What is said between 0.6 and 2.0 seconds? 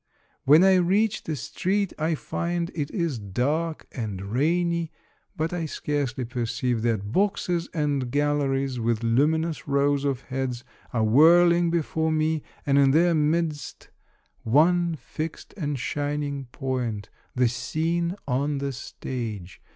I reach the street